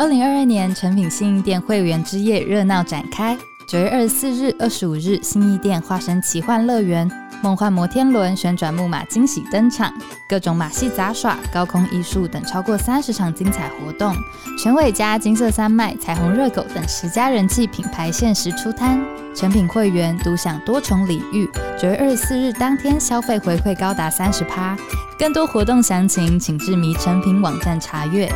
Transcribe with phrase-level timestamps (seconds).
[0.00, 3.36] 二零二二年诚品新义店会员之夜热闹展开。
[3.66, 7.06] 九月二十四日、二十五日，新义店化身奇幻乐园，
[7.42, 9.92] 梦幻摩天轮、旋转木马惊喜登场，
[10.26, 14.16] 各种马戏杂耍、高空艺术等超过三十场精彩活动。
[14.58, 18.98] 全伟嘉、金色三麦、彩虹热狗等十家人气品牌限时出摊，
[19.34, 21.46] 诚品会员独享多重礼遇。
[21.78, 24.74] 九月二十四日当天消费回馈高达三十趴，
[25.18, 28.32] 更多活动详情请至迷诚品网站查阅。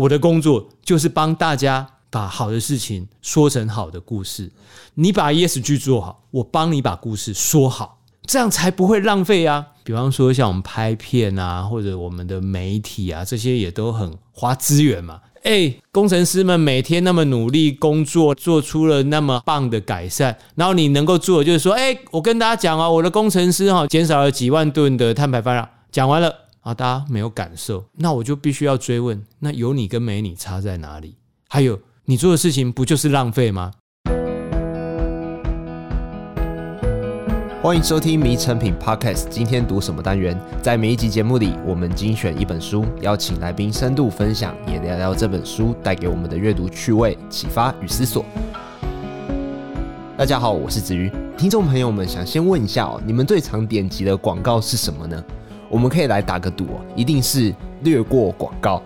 [0.00, 4.50] 我的工作就是帮大家把好的事情说成好的故事。
[4.94, 9.66] 你把 ESG 做好，我帮你把故事说好，这样才不会浪费啊。
[9.84, 15.20] 比方说像我们拍片啊，或者我们的媒体啊，这些也都很花资源嘛。
[15.42, 25.68] 哎，工程师们每天那么努力工作，做出了那么棒的改善，然后你能够做的就是说，哎，我跟大家讲啊，我的工程师哈减少了几万吨的碳排放量。
[25.92, 26.34] 讲完了。
[26.60, 31.16] 啊，大家没有感受，那我就必须要追问：那有你跟没你差在哪里？
[31.48, 33.72] 还有，你做的事情不就是浪费吗？
[37.62, 40.38] 欢迎收听《迷成品 Podcast》，今天读什么单元？
[40.62, 48.22] 在每一集节目里，我们精选一本书，邀请来宾深度分享，也聊聊这本书带给我们的阅读趣味、启发与思索。
[50.14, 51.10] 大家好，我是子瑜。
[51.38, 55.24] 听众朋友们，想先问一下哦，你们最常点击的广告是什么呢？
[55.70, 58.82] 我们可以来打个赌哦，一定是略过广告。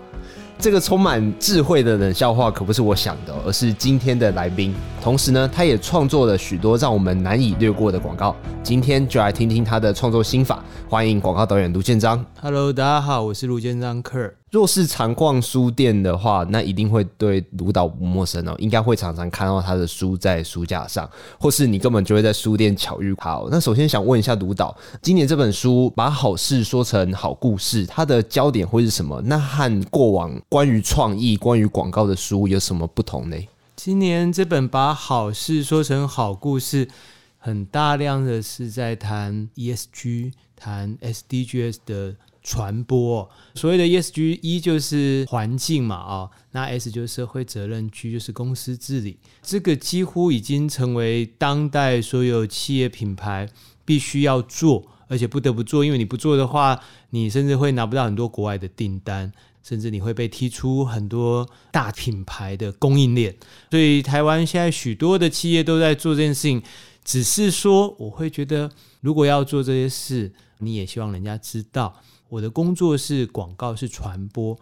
[0.57, 4.73] 这个充满智慧的冷笑话可不是我想的，而是今天的来宾。
[5.05, 8.35] 同时呢，他也创作了许多让我们难以略过的广告。
[8.63, 10.65] 今天就来听听他的创作心法。
[10.89, 12.25] 欢迎广告导演卢建章。
[12.41, 14.31] Hello，大家好，我是卢建章 Kurt。
[14.49, 21.07] 若是常逛书店的话，那一定会对卢导不陌生哦，应该会常常看到他的书在书架上，
[21.39, 23.39] 或是你根本就会在书店巧遇他。
[23.51, 29.21] 那首先想问一下卢导，今年这本书把好事说成好故事，它的焦点会是什么？
[29.23, 33.37] 那和过往关于创意、关于广告的书有什么不同呢？
[33.85, 36.89] 今年这本把好事说成好故事，
[37.37, 42.15] 很大量的是在谈 ESG、谈 SDGs 的。
[42.41, 53.49] 传播所谓的 ESG，一就是环境嘛，啊，那 S 就是社会责任，G 就是公司治理，这个几乎已经成为当代所有企业品牌
[53.83, 59.31] 必须要做，而且不得不做，因为你不做的话，你甚至会拿不到很多国外的订单，
[59.67, 63.35] 甚至你会被踢出很多大品牌的供应链。
[63.71, 66.61] 所以台湾现在许多的企业都在做这件事情，
[67.03, 68.69] 只是说我会觉得，
[69.01, 71.99] 如果要做这些事，你也希望人家知道。
[72.29, 74.57] 我的工作是广告，是传播。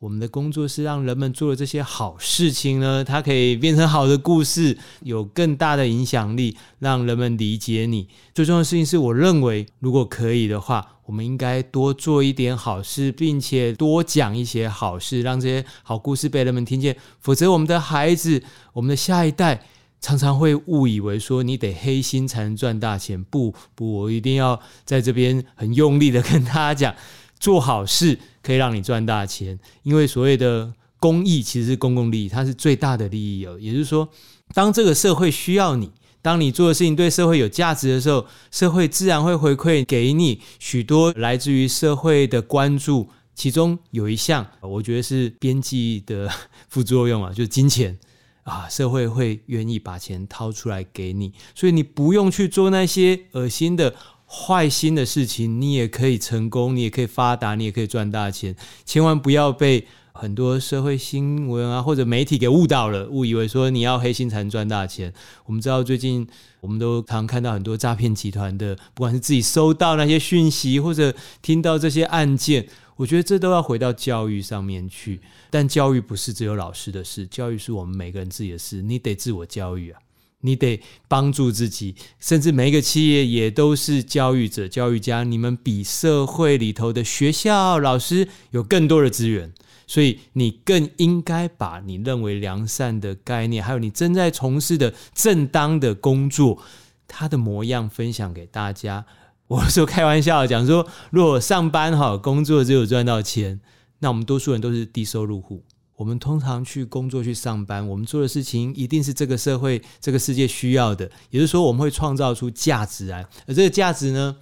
[0.00, 8.08] 我们的工作是让人们做了这些好事情呢，它可以变成好的故事，有更大的影响力，让人们理解你。
[8.32, 16.94] 最重要的事情是我认为，如果可以的话，我们应该多做一点好事，并且多讲一些好事，让这些好故事被人们听见。
[17.18, 18.42] 否则，我们的孩子，
[18.74, 19.62] 我们的下一代。
[20.00, 26.94] 常常会误以为说你得黑心才能赚大钱，不不，我一定要在这边很用力的跟大家讲，
[27.40, 33.58] 做好事可以让你赚大钱，因为所谓的公益其实是公共利益，它是最大的利益哦。
[33.58, 34.08] 也就是说，
[34.54, 35.90] 当这个社会需要你，
[36.22, 43.08] 当你做的事情对社会有价值的时候，社会自然会回馈给你许多来自于社会的关注。
[43.34, 46.28] 其中有一项，我觉得是边际的
[46.68, 47.98] 副作用啊，就是金钱。
[48.42, 53.94] 啊，社会会愿意把钱掏出来给你，所以你不用去做那些恶心的、
[54.26, 58.56] 坏心的事情，你也可以成功，你也可以发达，你也可以赚大钱。
[58.86, 59.86] 千万不要被
[60.18, 65.14] 很多社会新闻啊或者媒体给误导了，误以为说你要黑心才能赚大钱。
[65.46, 66.26] 我们知道最近
[66.60, 72.66] 我们都常看到很多诈骗集团的，不管是自己收到那些讯息，或者听到这些案件。
[72.96, 75.20] 我觉得这都要回到教育上面去，
[75.50, 78.82] 但教育不是只有老师的事，教育是我们每个人自己的事。
[78.82, 80.00] 你得自我教育啊，
[80.40, 85.22] 你得帮助自己，甚至每一个企业也都是教育者、教育家。
[85.22, 89.52] 你们比社会里头的学校老师有更多的资源，
[89.88, 96.62] 所以你更应该把你认为良善的概念，还有你正在从事的正当的工作，
[97.08, 99.04] 它的模样分享给大家。
[99.48, 103.58] 我说开玩笑讲说，如果上班好工作只有赚到钱，
[104.00, 105.64] 那我们多数人都是低收入户。
[105.96, 113.26] 我们通常去工作去上班，我们做的事情一定是这个社会、这个世界需要的，也就是说，我们会创造出价值来。
[113.46, 114.36] 而这个价值呢，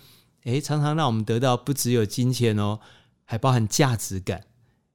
[0.44, 2.80] 诶，常常让我们得到不只有金钱哦，
[3.24, 4.42] 还包含价值感。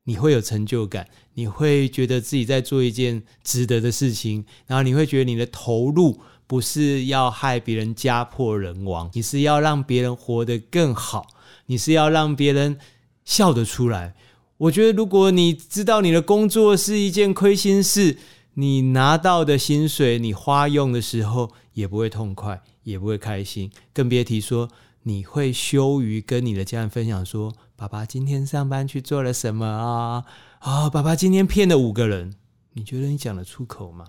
[0.04, 6.20] 你会有成就感，你会觉得自己在做一件值得的事情，然后你会觉得你的投入。
[6.48, 11.28] 不是要害别人家破人亡，你是要让别人活得更好，
[11.68, 12.78] 你是要让别人
[13.24, 14.16] 笑得出来。
[14.58, 18.18] 我觉得，如果你知道你的工作是一件亏心事，
[18.56, 24.68] 你拿到的薪水，你花用的时候也不会痛快，也不会开心，更别提说
[25.04, 30.24] 你会羞于跟你的家人分享说：“爸爸今天上班去做了什么啊？
[30.60, 32.36] 啊，爸爸今天骗了五个人。”
[32.74, 34.06] 你觉得你讲得出口吗？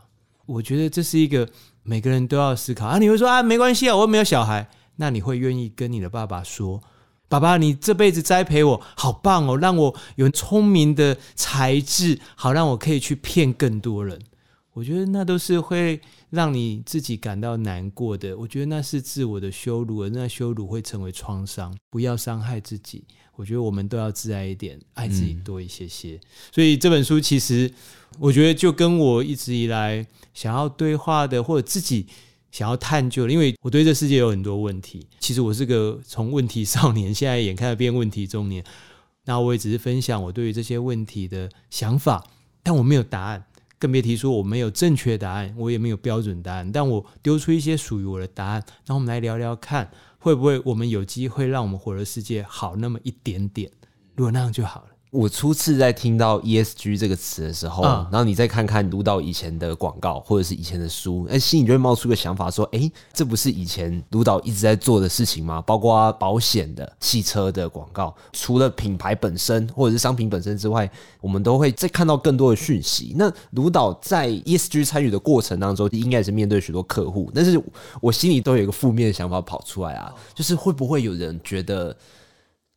[0.47, 1.49] 我觉得这是一个
[1.83, 2.99] 每个人都要思考啊。
[2.99, 4.69] 你会说啊，没关系啊，我又没有小孩。
[4.97, 6.81] 那你会愿意跟你的爸爸说？
[7.29, 14.21] 爸爸，你这辈子栽培我，好棒哦，让我有聪明的才智，好让我可以去骗更多人。
[14.73, 18.37] 我觉得那都是会让你自己感到难过的。
[18.37, 21.77] 我觉得那是自我的羞辱，而那羞辱会成为创伤。
[21.91, 23.05] 不要伤害自己。
[23.37, 26.15] 我觉得我们都要自爱一点，爱自己多一些些。
[26.15, 26.21] 嗯。
[26.53, 27.73] 所以这本书其实，
[28.19, 32.07] 我觉得就跟我一直以来想要对话的，或者自己。
[32.53, 35.07] 想要探究的，因为我对这世界有很多问题。
[35.19, 38.63] 其实我是个从问题少年，现在眼看着变问题中年。
[39.25, 42.23] 那我也只是分享我对于这些问题的想法，
[42.63, 43.43] 但我没有答案，
[43.83, 46.71] 更别提说我没有正确答案，我也没有标准答案。
[46.71, 49.91] 但我丢出一些属于我的答案，那我们来聊聊看，
[50.21, 53.73] 会不会我们有机会让我们活的世界好那么一点点？
[54.15, 54.92] 如果那样就好了。
[55.13, 65.61] 我初次在听到 ESG 这个词的时候，嗯、然后你再看看读到以前的广告或者是以前的书，哎，心里就会冒出个想法说，哎，这不是以前卢导一直在做的事情吗？
[65.67, 73.13] 包括保险的、汽车的广告，除了品牌本身或者是商品本身之外，我们都会再看到更多的讯息。
[73.15, 77.63] 那卢导在 ESG 参与的过程当中，应该也是面对许多客户，但是
[78.01, 81.95] 我心里都有一个负面的想法跑出来啊，就是会不会有人觉得？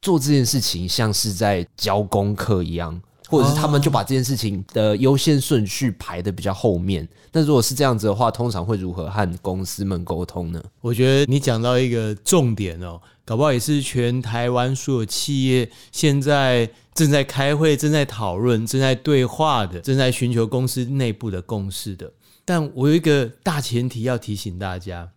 [0.06, 7.10] 做这件事情像是在教功课一样，或者是他们就把这件事情的优先顺序排得比较后面。
[7.32, 10.64] 那如果是这样子的话，通常会如何和公司们沟通呢？
[10.80, 22.14] 我觉得你讲到一个重点哦，搞不好也是全台湾所有企业现在正在开会、正在讨论、正在对话的、正在寻求公司内部的共识的。
[22.46, 25.10] 但我有一个大前提要提醒大家，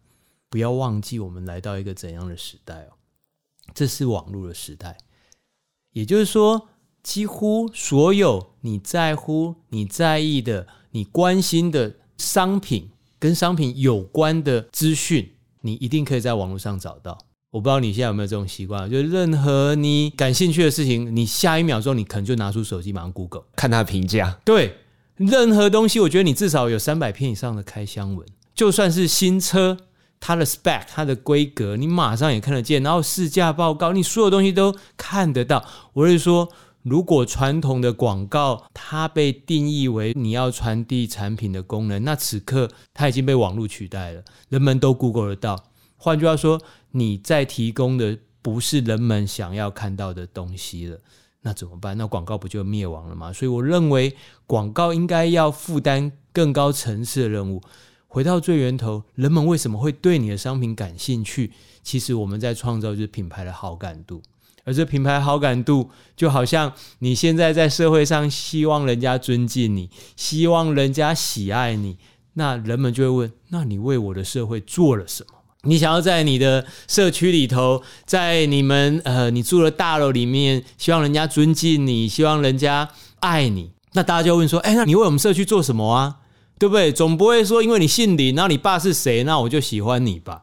[0.48, 2.96] 不要忘记我们来到一个怎样的时代哦。
[3.74, 4.98] 这是网络的时代，
[5.92, 6.68] 也就是说，
[7.02, 17.16] 几乎所有你在乎、你在意的、你关心的商品跟商品有关的资讯，你一定可以在网络上找到。
[17.50, 24.38] 我不知道你现在有没有这种习惯，就是任何你感兴趣的事情，你下一秒钟你可能就拿出手机马上 Google 看他评价。
[24.44, 24.76] 对，
[25.16, 29.78] 任何东西，我觉得你至少有三百篇以上的开箱文，就算是新车。
[30.20, 35.64] 它的 spec，它的规格，你马上也看得见，然后试驾报告，你所有东西都看得到。
[35.92, 36.48] 我是说，
[36.82, 45.64] 如果传统的广告它被定义为你要传递产品的功能，那此刻它已经被网络取代了，人们都 Google 得到。
[45.96, 46.60] 换句话说，
[46.92, 50.98] 你在提供的不是人们想要看到的东西了，
[51.42, 51.96] 那怎么办？
[51.98, 53.32] 那广告不就灭亡了吗？
[53.32, 54.16] 所以我认为
[54.46, 57.60] 广告应该要负担更高层次的任务。
[58.08, 61.52] 回到最源头，人们为什么会对你的商品感兴趣？
[61.82, 64.22] 其实我们在创造就是品牌的好感度，
[64.64, 71.98] 而这品牌好感度就好像你现在在社会上希望人家尊敬你，希望人家喜爱你，
[72.32, 75.34] 那人们就会问：那你为我的社会做了什么？
[75.64, 82.88] 你想要在你的社区里头，在你们呃你住的大楼里面，希望人家尊敬你，希望人家
[83.20, 86.20] 爱你，那大家就问说：哎，那你为我们社区做什么啊？
[86.58, 86.92] 对不对？
[86.92, 90.42] 总不会说因为你姓李，然后你爸是谁，那我就喜欢你吧？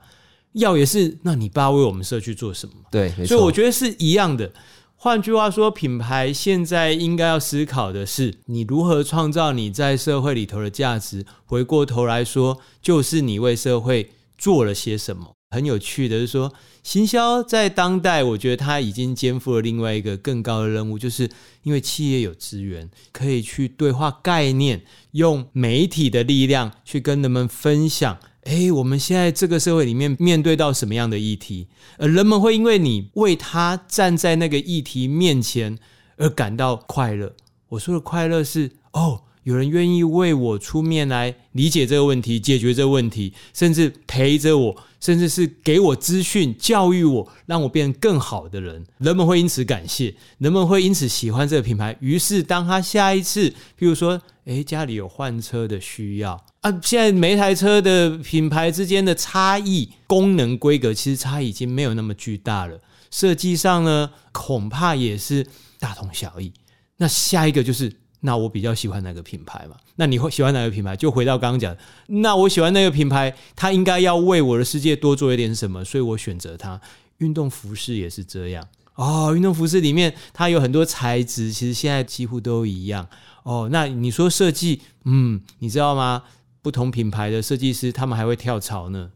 [0.53, 2.75] 要也是，那你爸为我们社区做什么？
[2.89, 4.51] 对，所以我觉得是一样的。
[4.95, 11.25] 换句话说，品牌现在应该要思考的是，你如何创造你在社会里头的价值。
[11.45, 15.33] 回过头来说，就是你为社会做了些什么。
[15.51, 16.51] 很有趣的是说，
[16.85, 21.27] 行销在当代，我觉得它已经肩负了另外一个更高的任务，就是
[21.63, 28.19] 因为企业有资源，可以去对话概念，用媒体的力量去跟人们分享。
[28.43, 35.79] 诶，我们现在这个社会里面面对到什么样的议题，而人们会因为你为他站在那个议题面前
[36.17, 37.33] 而感到快乐。
[37.69, 39.23] 我说的快乐是哦。
[39.45, 48.83] 有人愿意为我出面来理解这个问题、解决这个问题，甚至陪着我，甚至是给我资讯、教育我，让我变更好的人。
[48.97, 51.95] 人们会因此感谢，人们会因此喜欢这个品牌。
[51.99, 53.47] 于是，当他下一次，
[53.77, 62.81] 譬如说，诶，家里有换车的需要啊，现在每一台车的品牌之间的差异、功能、规格，其实差异已经没有那么巨大了。
[63.11, 65.45] 设计上呢，恐怕也是
[65.79, 66.51] 大同小异。
[66.97, 67.93] 那下一个就是。
[68.25, 69.77] 那我比较喜欢哪个品牌嘛？
[69.95, 70.95] 那你会喜欢哪个品牌？
[70.95, 71.75] 就回到刚刚讲，
[72.07, 76.81] 那我喜欢那个品牌，它应该要为我的世界多做一点什么，所以我选择它。
[77.19, 83.07] 运动服饰也是这样，哦，运动服饰里面它有很多材质，其实现在几乎都一样。
[83.43, 86.23] 哦，那你说设计，嗯，你知道吗？
[86.61, 89.11] 不同品牌的设计师他们还会跳槽呢。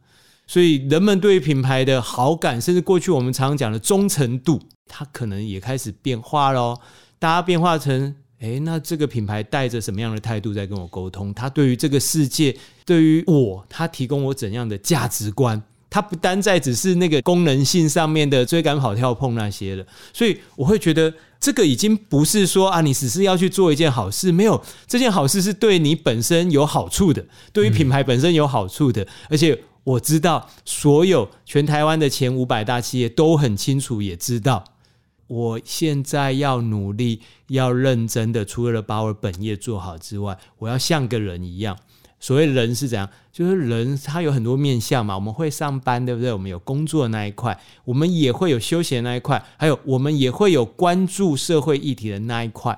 [0.47, 6.79] 所以人们对于品牌的好感，甚至过去我们常常讲的忠诚度，它可能也开始变化喽。
[7.19, 11.33] 大家变化成，诶，那这个品牌带着什么样的态度在跟我沟通？
[11.33, 12.55] 他对于这个世界，
[12.85, 15.61] 对于我，他提供我怎样的价值观？
[15.91, 34.63] 它不单在只是那个功能性上面的追赶、跑、跳、碰那些了，所以我会觉得这个已经不是说啊，你只是要去做一件好事，没有这件好事是对你本身有好处的，对于品牌本身有好处的，而且我知道所有全台湾的前五百大企业都很清楚，也知道
[35.29, 41.77] 我现在要努力、要认真的，除了把我本业做好之外，我要像个人一样。
[42.19, 43.07] 所谓人是怎样？
[43.31, 45.13] 就是人他有很多面向嘛。
[45.15, 46.33] 我们会上班，对不对？
[46.33, 52.77] 我们有工作的那一块，我们也会有休闲那一块，还有我们也会有关注社会议题的那一块。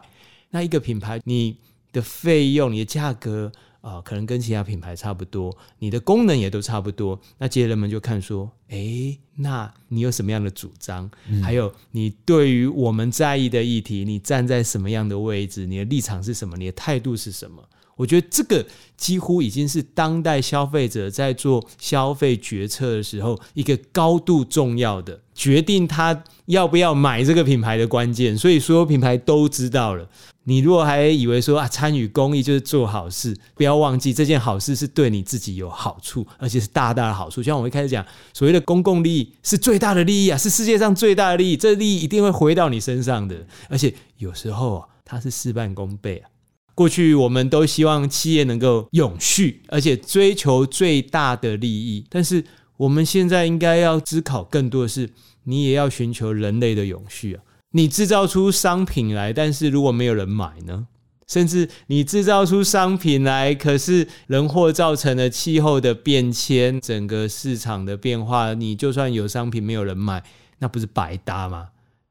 [0.50, 1.56] 那一个品牌，你
[1.94, 7.20] 的费用、你的价格啊、呃，可能跟其他品牌差不多，你的功能也都差不多。
[7.40, 11.10] 那接着人们就看说，诶，那你有什么样的主张？
[11.28, 15.66] 嗯、还有你对于我们在意的议题，你站在什么样的位置？
[15.66, 16.56] 你的立场是什么？
[16.58, 17.62] 你的态度是什么？
[17.98, 18.66] 我觉得这个
[18.98, 28.36] 几乎已经是当代消费者在做消费决策的时候一个高度重要的决定，他要不要买这个品牌的关键。
[28.36, 30.08] 所以所有品牌都知道了。
[30.46, 37.44] 你如果还以为说啊，参与公益就是做好事，不要忘记这件好事是对你自己有好处，而且是大大的好处。
[37.44, 43.46] 像我一开始讲，所谓的公共利益是最大的利益啊，是世界上最大的利益，这利益一定会回到你身上的。
[43.70, 46.30] 而且有时候啊，它是事半功倍啊。
[46.74, 52.04] 过去我们都希望企业能够永续，而且追求最大的利益。
[52.10, 52.44] 但是
[52.78, 55.08] 我们现在应该要思考更多的是，
[55.44, 57.44] 你也要寻求人类的永续啊！
[57.72, 60.88] 你制造出商品来，但是如果没有人买呢？
[61.28, 70.24] 甚至你制造出商品来，可是人祸造成了气候的变迁，整个市场的变化，你就算有商品没有人买，
[70.60, 71.70] 那不是白搭吗？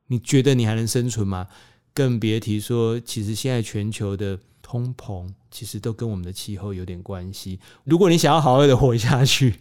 [0.08, 1.46] 你觉得你还能生存吗？
[1.94, 4.38] 更别提说，其实现在全球的。
[4.62, 7.58] 通膨其实都跟我们的气候有点关系。
[7.82, 9.56] 如果你想要好好的活下去，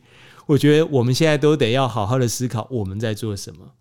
[0.46, 3.72] 我觉得我们现在都得要好好的思考我们在做什么。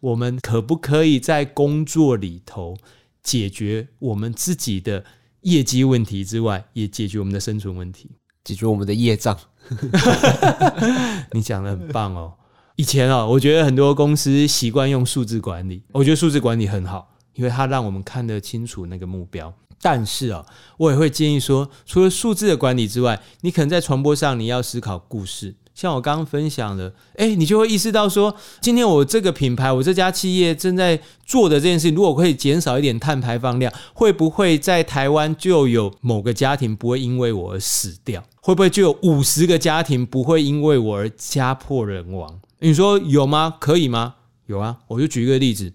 [0.00, 2.76] 我们可不可以在工作里头
[3.22, 5.04] 解决我们自己的
[5.42, 8.10] 业绩问题之外，也解决我们的生存问题，
[8.44, 9.38] 解决我们的业障？
[11.32, 12.34] 你讲得很棒哦。
[12.76, 19.52] 以前啊，我觉得很多公司习惯用数字管理，我觉得数字管理很好，因为它让我们看得清楚那个目标。
[19.80, 20.44] 但是啊，
[20.78, 25.54] 我也会建议说，除了数字的管理之外，你可能在传播上你要思考故事。
[25.76, 38.24] 像我刚刚分享的，哎，你就会意识到说，今天我这个品牌，我这家企业正在做的这件事情，如果可以减少一点碳排放量，会不会在台湾就有某个家庭不会因为我而死掉？
[38.40, 42.40] 会不会就有五十个家庭不会因为我而家破人亡？
[42.60, 43.54] 你说有吗？
[43.60, 44.14] 可以吗？
[44.46, 45.70] 有啊，我就举一个例子，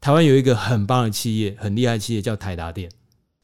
[0.00, 2.90] 台湾有一个很棒的企业，很厉害的企业叫台达电。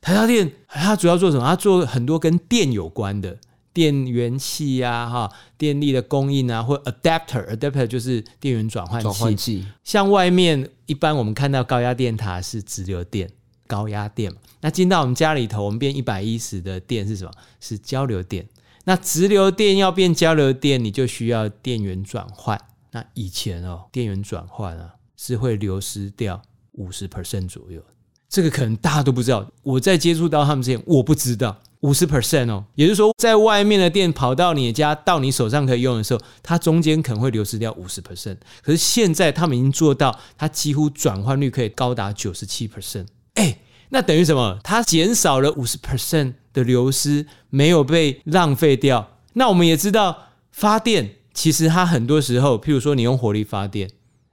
[0.01, 1.45] 台达电它主要做什么？
[1.45, 3.37] 它做很多跟电有关的
[3.79, 9.05] 电源器呀，哈，电力的供应啊，或 adapter，adapter 就是电源转换器。
[9.05, 9.65] 转换器。
[9.85, 13.31] 像外面一般我们看到高压电塔是直流电，
[13.69, 14.41] 高压电嘛。
[14.63, 17.31] 那进到我们家里头，我们变一百一十的电是什么？
[17.61, 18.45] 是交流电。
[18.83, 22.61] 那直流电要变交流电，你就需要电源转换。
[22.91, 26.43] 那以前哦，电源转换啊是会流失掉
[26.73, 27.81] 五十 percent 左右。
[28.29, 38.37] 这个可能大家都不知道，我在接触到他们之前，我不知道五十 percent 哦，也就是说，在外面的电跑到你的家，到你手上可以用的时候，它中间可能会流失掉五十 percent。
[38.63, 43.07] 可是现在他们已经做到，它几乎转换率可以高达九十七 percent。
[43.35, 44.59] 哎，那等于什么？
[44.65, 49.19] 它减少了五十 percent 的流失，没有被浪费掉。
[49.35, 53.89] 那我们也知道，发电其实它很多时候，譬如说你用火力发电，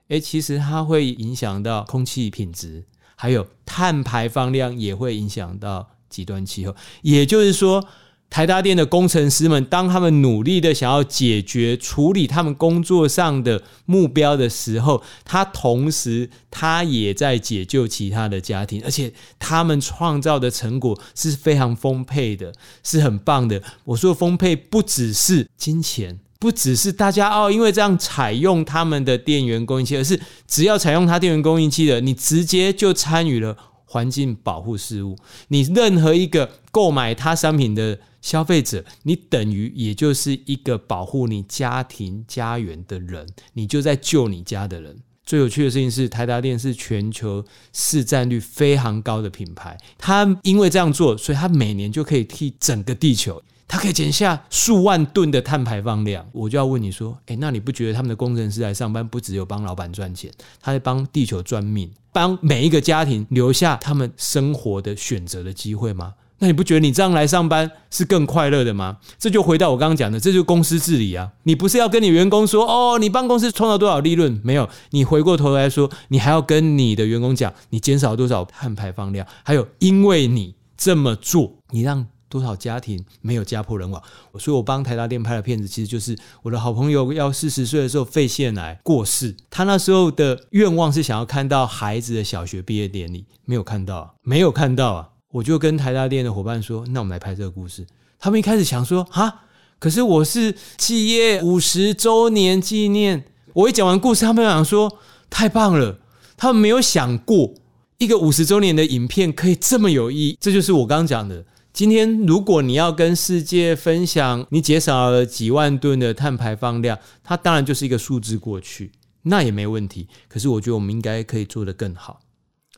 [0.07, 2.85] 哎，其实它会影响到空气品质。
[3.17, 7.85] 还有碳排放量也会影响到极端气候，也就是说，
[8.29, 23.61] 台达电的工程师们，当他们努力的想要解决处理他们工作上的目标的时候，他同时他也在解救其他的家庭，而且他们创造的成果是非常丰沛的，是很棒的。
[23.85, 26.19] 我说丰沛不只是金钱。
[26.37, 33.57] 不只是大家哦，因为这样采用他们的电源供应器，而是只要采用他电源供应器的，你直接就参与了
[33.95, 35.17] 环境保护事务。
[35.47, 44.97] 你任何一个购买他商品的消费者，你等于也就是一个保护你家庭家园的人，你就在救你家的人。
[45.23, 49.77] 最有趣的事情是，台达电是全球市占率非常高的品牌。
[49.97, 56.25] 它因为这样做，所以它每年就可以替整个地球，它可以减下数万吨的碳排放量。
[56.31, 60.31] 我就要问你说，诶，那你不觉得他们的工程师来上班，不只有帮老板赚钱，
[60.61, 66.13] 他在帮地球赚命，帮每一个家庭留下他们生活的选择的机会吗？
[66.37, 68.97] 那你不觉得你这样来上班是更快乐的吗？
[69.17, 71.31] 这就回到我刚刚讲的，这就是公司治理啊！
[71.43, 74.41] 你不是要跟你员工说哦，你帮公司创造多少利润？
[74.43, 84.01] 没有，你回过头来说，你还要跟你的员工讲，你减少多少碳排放量，还有因为你这么做，你让多少家庭没有家破人亡。
[84.39, 95.09] 所以我帮台达电拍的片子，其实就是我的好朋友要四十岁的时候肺腺癌过世，他那时候的愿望是想要看到孩子的小学毕业典礼，没有看到，没有看到啊。
[95.31, 97.85] 我就跟台达电的伙伴说：“那我们来拍这个故事。”
[98.17, 99.41] 他们一开始想说：“哈，
[99.79, 104.97] 可是我是企业五十周年纪念。”我一讲完故事，他们想说
[105.29, 105.99] ：“太棒了！”
[106.37, 107.53] 他们没有想过
[107.97, 110.37] 一个五十周年的影片可以这么有意义。
[110.39, 111.45] 这就是我刚刚讲的。
[111.75, 120.07] 今天如果你要跟世界分享你减少了几万吨的碳排放量，它当然就是一个数字过去，那也没问题。
[120.29, 122.21] 可是我觉得我们应该可以做得更好，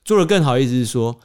[0.03, 1.19] 做得更好，意思是说。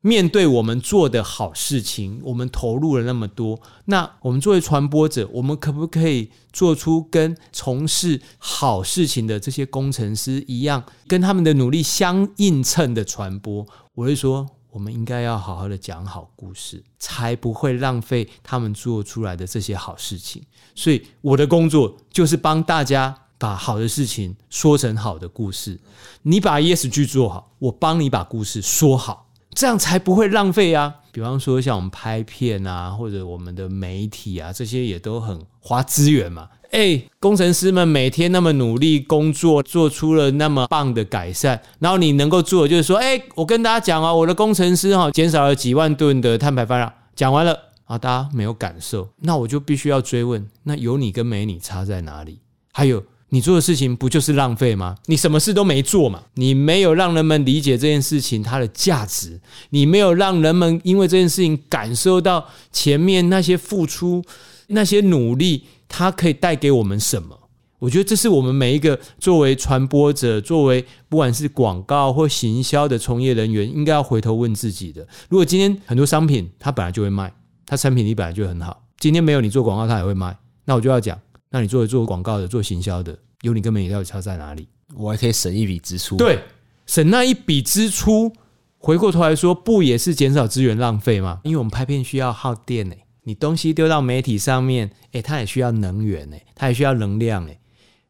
[0.00, 13.66] 面对我们做的好事情，我们投入了那么多，那我们作为传播者，我们可不可以做出跟从事好事情的这些工程师一样，跟他们的努力相映衬的传播？
[13.94, 14.46] 我会说，
[14.78, 20.40] 我们应该要好好的讲好故事，才不会浪费他们做出来的这些好事情。
[20.72, 25.80] 所以我的工作就是帮大家把好的事情说成好的故事。
[26.22, 29.27] 你把 ESG 做好，我帮你把故事说好。
[29.58, 30.94] 这样才不会浪费啊！
[31.10, 36.48] 比方说像我们拍片啊，或者我们的媒体啊，这些也都很花资源嘛。
[36.70, 52.38] 哎，工程师们每天那么努力工作，做出了那么棒的改善，然后你能够做的就是说，哎，我跟大家讲啊，我的工程师哈减少了几万吨的碳排放量，讲完了啊，大家没有感受，那我就必须要追问，那有你跟没你差在哪里？
[52.72, 53.02] 还有。
[53.30, 54.96] 你做的事情不就是浪费吗？
[55.06, 64.24] 你什么事都没做嘛，你没有让人们理解这件事情它的价值，你没有让人们因为这件事情感受到前面那些付出、
[64.68, 67.38] 那些努力，它可以带给我们什么？
[67.78, 75.06] 我觉得这是我们每一个作为传播者、作为不管是广告或行销的从业人员，应该要回头问自己的。
[75.28, 77.32] 如果今天很多商品它本来就会卖，
[77.66, 81.16] 它产品力本来就很好，今天没有你做广告，它也会卖，那我就要讲。
[81.50, 84.68] 那你作为做广告的、做行销的，有你根本也到底差在哪里？
[84.94, 86.16] 我还可以省一笔支出。
[86.16, 86.40] 对，
[86.86, 88.32] 省那一笔支出，
[88.78, 91.40] 回过头来说，不也是减少资源浪费吗？
[91.44, 97.58] 因为我们拍片需要耗电诶，你东西丢到媒体上面，诶，它也需要能源诶，它也需要能量诶。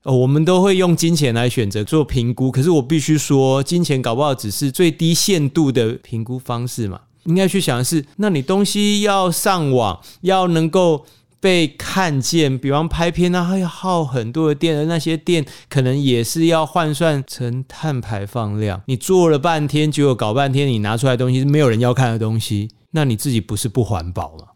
[0.05, 7.01] 哦，我们都会用金钱来选择做评估，可是我必须说，金钱搞不好只是最低限度的评估方式嘛。
[7.25, 11.05] 应该去想的是，那你东西要上网，要能够。
[11.41, 18.83] 被看见，比方拍片啊，还要耗很多的电，而那些电可能也是要换算成碳排放量。
[18.87, 24.47] 你做了半天，结果搞半天，你拿出来东西是没有人要看的东西， 那你自己不是不环保吗？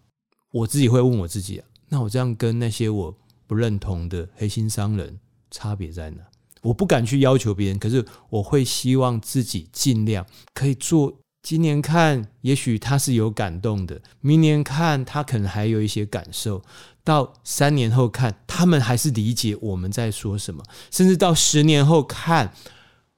[0.52, 3.16] 我自己会问我自己啊，那我这样跟那些我
[3.46, 5.18] 不认同的黑心商人
[5.50, 6.22] 差别在哪？
[6.62, 11.12] 我不敢去要求别人，可是我会希望自己尽量可以做。
[11.42, 16.62] 今年看，也许他是有感动的；明年看，他可能还有一些感受；
[17.02, 22.54] 到三年后看，他们还是理解我们在说什么；甚至到十年后看，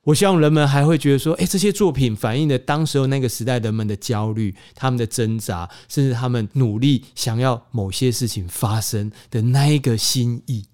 [0.05, 10.65] 我希望人们还会觉得说：“诶，这些作品反映了当时候那个时代人们的焦虑、他们的挣扎，甚至他们努力想要某些事情发生的那一个心意。”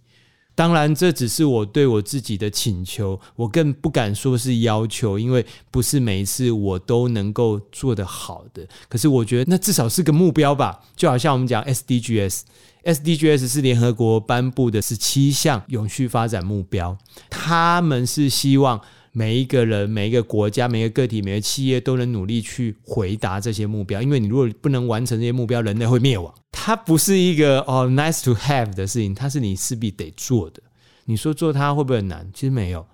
[0.61, 8.69] 当然，这只是我对我自己的请求，我更不敢说是要求，因为不是每一次我都能够做得好的。
[8.87, 16.99] 可是我觉得那至少是个目标吧，就好像我们讲 SDGs，SDGs 是联合国颁布的十七项永续发展目标，
[17.31, 18.79] 他们是希望。
[19.13, 26.33] 每一个人、每一个国家、每一个个体、每个企业都能努力去回答这些目标，因为你如果不能完成这些目标，人类会灭亡。
[26.53, 30.63] 它不是一个哦 nice to have 的事情，它是你势必得做的。
[31.07, 32.29] 你说做它会不会很难？
[32.33, 32.87] 其实没有。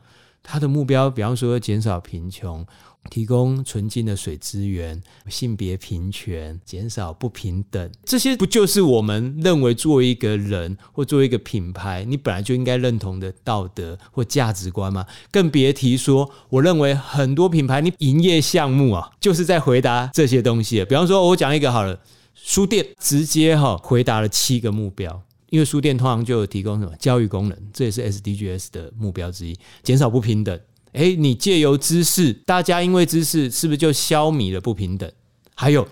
[0.43, 2.65] 它的目标，比方说减少贫穷。
[3.11, 15.07] 提供纯净的水资源，性别平权，减少不平等，这些不就是我们认为作为一个人或作为一个品牌，你本来就应该认同的道德或价值观吗？
[15.31, 20.85] 更别提说，我认为很多品牌你营业项目啊，就是在回答这些东西。
[20.85, 22.01] 比方说，我讲一个好了，
[22.35, 30.59] 书店直接哈回答了七个目标，因为书店通常就有提供什么教育功能，这也是 SDGs 的目标之一，减少不平等。
[30.97, 35.11] 哎，你借由知识，大家因为知识，是不是就消弭了不平等？
[35.55, 35.87] 还有，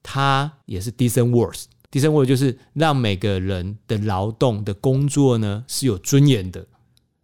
[0.00, 6.64] 它也是 decent work，decent work 就是让每个人的劳动的工作呢是有尊严的。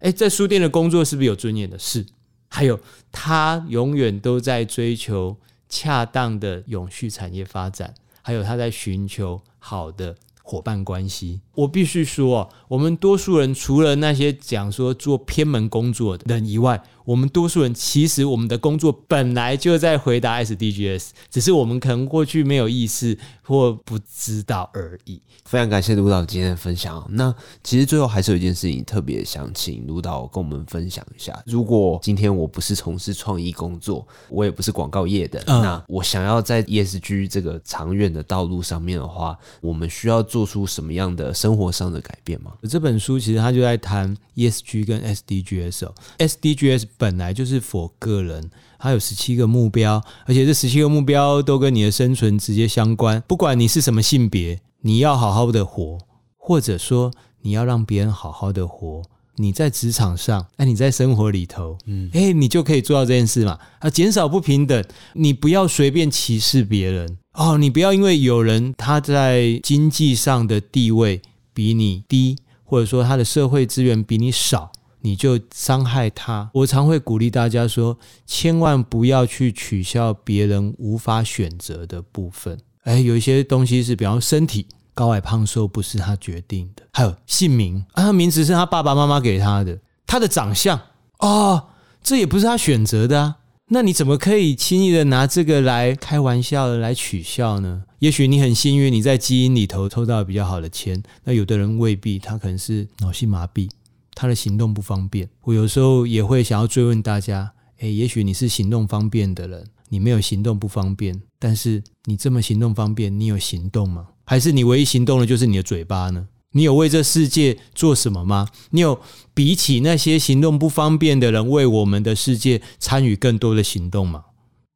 [0.00, 1.78] 哎，在书店的工作是不是有尊严的？
[1.78, 2.04] 是。
[2.48, 2.78] 还有，
[3.12, 5.36] 他永远都在追求
[5.68, 11.40] 恰当的永续产业发展，还有他在寻求好的伙伴关系。
[11.54, 25.20] 我必须说，我们多数人除了那些讲说做偏门工作的人以外，我们多数人其实我们的工作本来就在回答 SDGs，只是我们可能过去没有意识或不知道而已。
[25.44, 27.06] 非常感谢卢导今天的分享。
[27.10, 31.38] 那其实最后还是有一件事情特别想请卢导跟我们分享一下。
[31.44, 42.52] 如果今天我不是从事创意工作，我也不是广告业的，嗯、那我想要在 ESG 这个长远的道路上面的话，我们需要做出什么样的生活上的改变吗？
[42.68, 46.86] 这本书其实它就在谈 ESG 跟 SDGs 哦，SDGs。
[47.04, 53.22] 本来就是 for 个人，它有十七个目标，而且这十七个目标都跟你的生存直接相关。
[53.26, 55.98] 不管你是什么性别，你要好好的活，
[56.38, 57.12] 或者说
[57.42, 59.02] 你要让别人好好的活。
[59.36, 63.58] 你在职场上，哎，你在生活里头，嗯，哎，你就可以做到这件事嘛。
[63.80, 71.20] 啊，减少不平等，你不要随便歧视别人哦，你不要因为有人他在经济上的地位
[71.52, 74.72] 比你低，或者说他的社会资源比你少。
[75.04, 76.50] 你就伤害他。
[76.54, 82.58] 我常会鼓励大家说，千万不要去取笑别人无法选择的部分。
[82.84, 90.80] 哎，有一些东西是，比方身体高矮胖瘦不是他决定的，还有姓名啊，名字是他爸爸妈妈给他的，他的长相
[91.18, 91.68] 哦，
[92.02, 93.36] 这也不是他选择的啊。
[93.68, 97.82] 那你怎么可以轻易的拿这个来开玩笑的来取笑呢？
[97.98, 103.68] 也许你很幸运，你在基因里头抽到比较好的签，那有的人未必，他可能是脑性麻痹。
[104.14, 114.06] 他的行动不方便，我有时候也会想要追问大家：诶，也许你是行动方便的人，你没有行动不方便，但是你这么行动方便，你有行动吗？
[114.24, 116.28] 还是你唯一行动的就是你的嘴巴呢？
[116.52, 118.48] 你有为这世界做什么吗？
[118.70, 119.00] 你有
[119.34, 124.26] 比起那些行动不方便的人，为我们的世界参与更多的行动吗？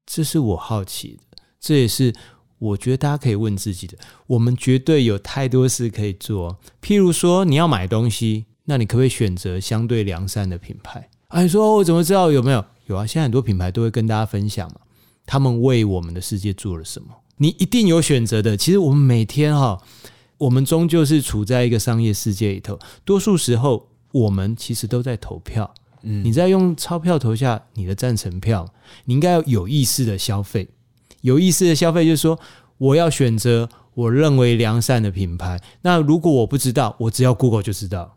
[0.04, 2.12] 这是我好奇的，这也是
[2.58, 3.96] 我觉得大家可以问自己的。
[4.26, 8.46] 我们绝对有太多事可以做，譬如说你要买东西。
[8.70, 11.08] 那你可不可以选择相对良善的品牌？
[11.28, 12.62] 啊，你说我怎么知道有没有？
[12.84, 14.76] 有啊，现在很多品牌都会跟大家分享嘛，
[15.24, 17.08] 他们为我们的世界做了什么？
[17.38, 18.58] 你一定有选择的。
[18.58, 19.80] 其实我们每天哈，
[20.36, 25.72] 我们终究是处在一个商业世界里头，多数时候我们其实都在投票。
[26.02, 28.68] 嗯，你在用钞票投下你的赞成票，
[29.06, 30.68] 你应该要有意识的消费。
[31.22, 32.38] 有意识的消费就是说，
[32.76, 35.58] 我要选择我认为良善的品牌。
[35.80, 38.12] 那如果我不知道，我只要 Google 就知道。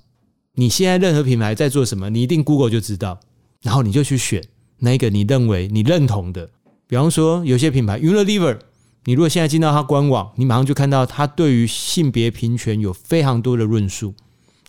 [0.56, 3.20] 你现在任何品牌在做什么，你一定 Google 就知道，
[3.62, 4.44] 然后你就去选
[4.80, 6.50] 那个你认为你认同的。
[6.88, 8.60] 比方说，有些品牌 Unilever，
[9.06, 14.14] 你如果现在进到它官网，你马上就看到它对于性别平权有非常多的论述。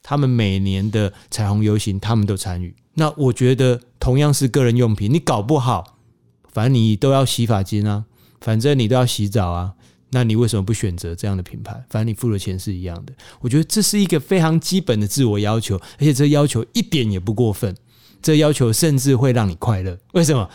[0.04, 2.74] 他们每年的彩虹游行，他们都参与。
[2.94, 5.98] 那我觉得，同样是个人用品，你搞不好，
[6.52, 8.04] 反正你都要洗发精啊，
[8.40, 9.74] 反正你都要洗澡啊。
[10.12, 11.72] 那你为什么不选择这样的品牌？
[11.88, 13.12] 反正你付的钱是一样的。
[13.40, 17.74] 我觉得这是一个非常基本的自我要求，而且这要求一点也不过分。
[18.20, 19.98] 这要求甚至会让你快乐。
[20.12, 20.48] 为什么？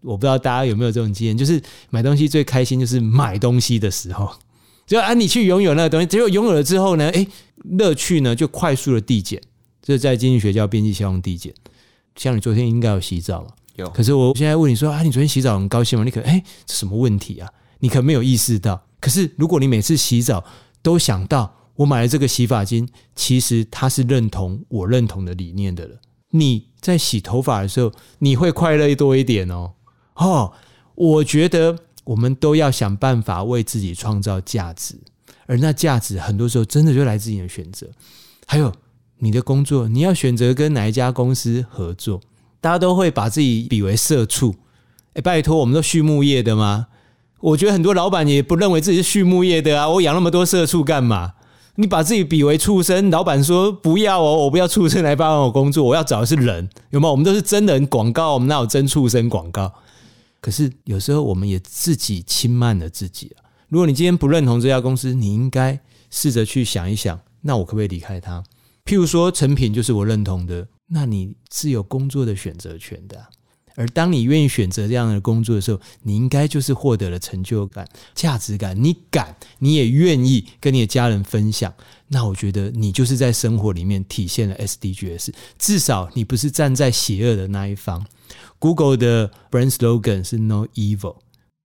[0.00, 4.32] 我不知道大家有没有这种经验，就是买东西最开心就是买东西的时候，
[4.86, 7.28] 就啊，你去拥有那个东西，结果拥有了之后呢，诶，
[7.78, 9.40] 乐趣呢就快速的递减。
[9.80, 11.52] 这在经济学叫边际效用递减。
[12.16, 13.48] 像你昨天应该有洗澡嘛？
[13.76, 13.88] 有。
[13.90, 16.04] 可是我现在问你说啊，你昨天洗澡很高兴吗？
[16.04, 17.48] 你可诶，这什么问题啊？
[17.82, 18.80] 你可没有意识到。
[19.00, 20.44] 可是，如果你每次洗澡
[20.80, 25.96] 都想到我买了这个洗发精，其实它是认同我认同的理念的了。
[26.30, 29.72] 你在洗头发的时候，你会快乐多一点哦。
[30.14, 30.52] 哦，
[30.94, 34.94] 我觉得我们都要想办法为自己创造价值，
[35.46, 37.90] 而那价值很多时候真的就来自你的选择。
[38.46, 38.72] 还有
[39.18, 42.20] 你的工作，你要选择跟哪一家公司合作？
[42.60, 44.54] 大家都会把自己比为社畜。
[45.14, 46.86] 哎，拜托，我们都畜牧业的吗？
[47.42, 51.34] 我觉得很多老板也不认为自己是畜牧业的啊，我养那么多社畜干嘛？
[51.74, 57.10] 你把自己比为畜生，老板说不要哦，我不要畜生来帮我工作，我要找的是人，有没有？
[57.10, 59.72] 我们都是真人广告，我们哪有真畜生广告？
[60.40, 63.42] 可是有时候我们也自己轻慢了自己啊。
[63.68, 68.44] 如果你今天不认同这家公司，你应该试着去想一想，那我可不可以离开它？
[68.84, 73.16] 譬如说，成品就是我认同的，那你是有工作的选择权的。
[73.74, 78.76] 而当你愿意选择这样的工作的时候，你应该就是获得了成就感、价值感。
[78.82, 81.72] 你敢，你也愿意跟你的家人分享，
[82.08, 85.32] 那我觉得你就是在生活里面体现了 SDGs。
[85.58, 88.04] 至少你不是站在邪恶的那一方。
[88.58, 91.16] Google 的 brand slogan 是 No Evil，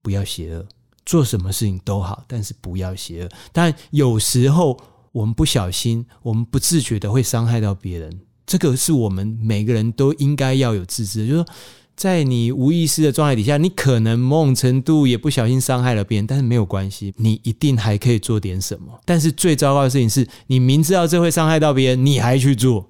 [0.01, 0.65] 不要邪恶，
[1.05, 3.29] 做什么事情都好，但是不要邪恶。
[3.51, 4.79] 但有时候
[5.11, 11.53] 我们不小心，我们不自觉的会伤害到别人，这个是我们每个人都应该要有自知，就是说。
[11.97, 19.01] 在你无意识的状态底下，你可能某种程度也不小心伤害了别人，但是没有关系，你一定还可以做点什么。
[19.03, 22.87] 但是最糟糕的事情是，你明知道这会伤害到别人，你还去做，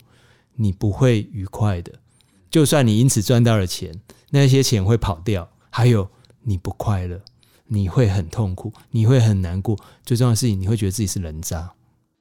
[0.58, 1.93] 你不会愉快的。
[2.52, 3.93] 就算你因此赚到了钱，
[4.32, 6.10] 那些钱会跑掉，还有
[6.43, 7.22] 你不快乐，
[7.67, 9.80] 你会很痛苦，你会很难过。
[10.06, 11.72] 最重要的事情，你会觉得自己是人渣，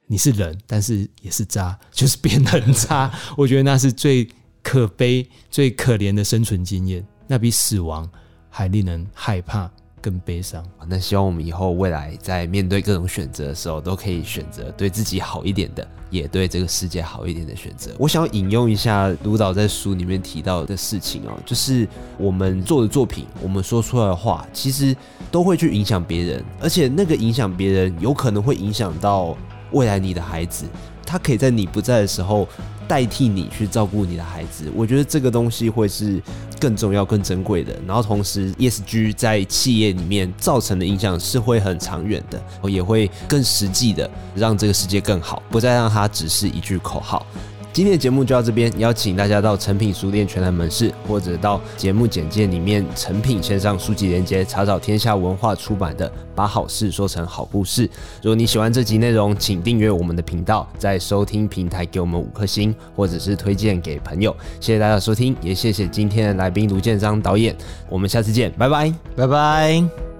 [0.06, 3.12] 你是人，但是也是渣，就是变得很渣。
[3.36, 4.28] 我觉得那是最。
[4.66, 8.10] 可悲、最可怜的生存经验，那比死亡
[8.50, 10.60] 还令人害怕、更悲伤。
[10.88, 17.92] 那希望我们以后未来在面对各种选择的时候，都可以选择对自己好一点的，也对这个世界好一点的选择。
[17.96, 21.86] 我想要引用一下卢导在书里面提到的事情哦，就是
[22.18, 24.96] 我们做的作品，我们说出来的话，其实
[25.30, 29.38] 都会去影响别人，而且那个影响别人，有可能会影响到
[29.70, 30.64] 未来你的孩子，
[31.06, 32.48] 他可以在你不在的时候。
[32.88, 36.22] 代替你去照顾你的孩子，我觉得这个东西会是
[36.60, 37.74] 更重要、更珍贵的。
[37.86, 47.26] 然后同时，ESG 在企业里面造成的影响是会很长远的，也会更实际的让这个世界更好，不再让它只是一句口号。
[47.76, 57.86] 今天的节目就到这边，邀请大家到诚品书店全台门市，或者到节目简介里面诚品线上书籍连接，查找天下文化出版的《把好事说成好故事》。
[58.22, 64.34] 如果你喜欢这集内容，请订阅我们的频道，在收听平台给我们五颗星，或者是推荐给朋友。
[64.58, 67.54] 谢谢大家收听，也谢谢今天的来宾卢建章导演。
[67.90, 70.15] 我们下次见，拜拜，拜拜。